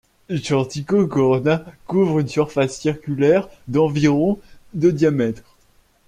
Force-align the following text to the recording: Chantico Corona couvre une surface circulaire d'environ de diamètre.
Chantico 0.41 1.05
Corona 1.05 1.63
couvre 1.85 2.21
une 2.21 2.27
surface 2.27 2.79
circulaire 2.79 3.47
d'environ 3.67 4.39
de 4.73 4.89
diamètre. 4.89 5.43